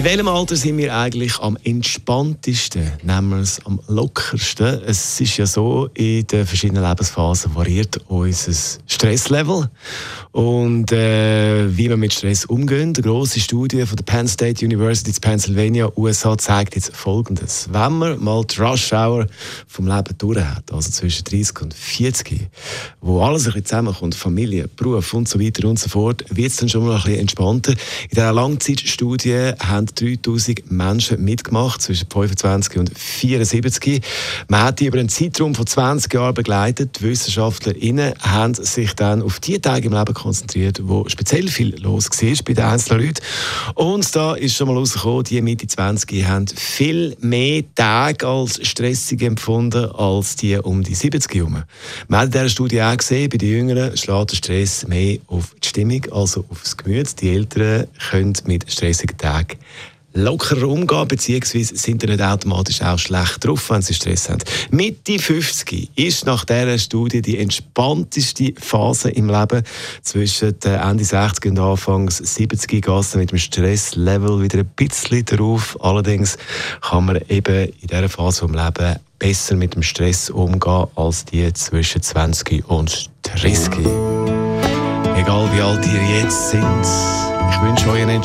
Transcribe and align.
in 0.00 0.06
welchem 0.06 0.28
Alter 0.28 0.56
sind 0.56 0.78
wir 0.78 0.96
eigentlich 0.96 1.38
am 1.40 1.58
entspanntesten, 1.62 2.90
es 3.38 3.66
am 3.66 3.80
lockersten? 3.86 4.80
Es 4.86 5.20
ist 5.20 5.36
ja 5.36 5.44
so, 5.44 5.90
in 5.92 6.26
den 6.26 6.46
verschiedenen 6.46 6.82
Lebensphasen 6.82 7.54
variiert 7.54 8.00
unser 8.08 8.78
Stresslevel 8.86 9.68
und 10.32 10.90
äh, 10.92 11.76
wie 11.76 11.90
wir 11.90 11.98
mit 11.98 12.14
Stress 12.14 12.46
umgehen. 12.46 12.94
Eine 12.96 13.02
grosse 13.02 13.40
Studie 13.40 13.84
von 13.84 13.96
der 13.96 14.04
Penn 14.04 14.26
State 14.26 14.64
University 14.64 15.10
in 15.10 15.16
Pennsylvania, 15.20 15.90
USA, 15.96 16.38
zeigt 16.38 16.76
jetzt 16.76 16.96
Folgendes. 16.96 17.68
Wenn 17.70 17.98
man 17.98 18.24
mal 18.24 18.42
die 18.46 18.58
Rush 18.58 18.94
Hour 18.94 19.26
vom 19.66 19.86
Leben 19.86 20.16
durch 20.16 20.40
hat, 20.42 20.72
also 20.72 20.90
zwischen 20.90 21.24
30 21.24 21.60
und 21.60 21.74
40, 21.74 22.48
wo 23.02 23.20
alles 23.20 23.42
ein 23.42 23.52
bisschen 23.52 23.66
zusammenkommt, 23.66 24.14
Familie, 24.14 24.66
Beruf 24.68 25.12
und 25.12 25.28
so 25.28 25.38
weiter 25.38 25.68
und 25.68 25.78
so 25.78 25.90
fort, 25.90 26.24
wird 26.30 26.52
es 26.52 26.56
dann 26.56 26.70
schon 26.70 26.86
mal 26.86 26.96
ein 26.96 27.02
bisschen 27.02 27.20
entspannter. 27.20 27.72
In 27.72 28.10
dieser 28.12 28.32
Langzeitstudie 28.32 29.52
haben 29.58 29.89
3000 29.94 30.70
Menschen 30.70 31.24
mitgemacht, 31.24 31.82
zwischen 31.82 32.08
25 32.10 32.78
und 32.78 32.98
74. 32.98 34.02
Man 34.48 34.62
hat 34.62 34.80
die 34.80 34.86
über 34.86 34.98
einen 34.98 35.08
Zeitraum 35.08 35.54
von 35.54 35.66
20 35.66 36.12
Jahren 36.12 36.34
begleitet. 36.34 36.98
Die 37.00 37.04
WissenschaftlerInnen 37.04 38.14
haben 38.20 38.54
sich 38.54 38.94
dann 38.94 39.22
auf 39.22 39.40
die 39.40 39.58
Tage 39.58 39.88
im 39.88 39.94
Leben 39.94 40.14
konzentriert, 40.14 40.80
wo 40.82 41.08
speziell 41.08 41.48
viel 41.48 41.80
los 41.80 42.08
war 42.10 42.44
bei 42.44 42.52
den 42.52 42.64
einzelnen 42.64 43.06
Leuten. 43.06 43.22
Und 43.74 44.16
da 44.16 44.34
ist 44.34 44.56
schon 44.56 44.68
mal 44.68 44.76
rausgekommen, 44.76 45.24
die 45.24 45.40
Mitte 45.42 45.66
20 45.66 46.24
haben 46.24 46.46
viel 46.48 47.16
mehr 47.20 47.62
Tage 47.74 48.26
als 48.26 48.66
stressig 48.66 49.22
empfunden 49.22 49.86
als 49.92 50.36
die 50.36 50.56
um 50.56 50.82
die 50.82 50.94
70 50.94 51.34
herum. 51.34 51.62
Man 52.08 52.20
hat 52.20 52.26
in 52.26 52.32
dieser 52.32 52.48
Studie 52.48 52.82
auch 52.82 52.96
gesehen, 52.96 53.28
bei 53.28 53.36
den 53.36 53.50
Jüngeren 53.50 53.96
schlägt 53.96 54.30
der 54.30 54.36
Stress 54.36 54.86
mehr 54.86 55.18
auf 55.26 55.54
die 55.62 55.68
Stimmung, 55.68 56.04
also 56.10 56.44
auf 56.48 56.62
das 56.62 56.76
Gemüt. 56.76 57.20
Die 57.20 57.30
Älteren 57.30 57.86
können 58.10 58.32
mit 58.44 58.70
stressigen 58.70 59.16
Tagen 59.16 59.58
lockerer 60.12 60.68
umgehen, 60.68 61.08
beziehungsweise 61.08 61.76
sind 61.76 62.02
dann 62.02 62.10
nicht 62.10 62.22
automatisch 62.22 62.82
auch 62.82 62.98
schlecht 62.98 63.44
drauf, 63.44 63.70
wenn 63.70 63.82
sie 63.82 63.94
Stress 63.94 64.28
haben. 64.28 64.42
Mitte 64.70 65.18
50 65.18 65.90
ist 65.96 66.26
nach 66.26 66.44
dieser 66.44 66.78
Studie 66.78 67.22
die 67.22 67.38
entspannteste 67.38 68.52
Phase 68.58 69.10
im 69.10 69.28
Leben. 69.28 69.62
Zwischen 70.02 70.60
Ende 70.62 71.04
60 71.04 71.52
und 71.52 71.58
Anfang 71.58 72.10
70 72.10 72.68
geht 72.68 73.14
mit 73.14 73.30
dem 73.30 73.38
Stresslevel 73.38 74.42
wieder 74.42 74.60
ein 74.60 74.70
bisschen 74.76 75.24
drauf. 75.24 75.76
Allerdings 75.80 76.36
kann 76.80 77.06
man 77.06 77.20
eben 77.28 77.68
in 77.80 77.88
dieser 77.88 78.08
Phase 78.08 78.46
des 78.46 78.56
Lebens 78.56 78.96
besser 79.18 79.54
mit 79.54 79.74
dem 79.74 79.82
Stress 79.82 80.30
umgehen 80.30 80.86
als 80.96 81.24
die 81.26 81.52
zwischen 81.52 82.02
20 82.02 82.68
und 82.68 83.10
30. 83.22 83.68
Egal 85.16 85.48
wie 85.52 85.60
alt 85.60 85.86
ihr 85.86 86.22
jetzt 86.22 86.50
sind, 86.50 86.86
ich 87.50 87.60
wünsche 87.60 87.90
euch 87.90 88.02
einen 88.02 88.24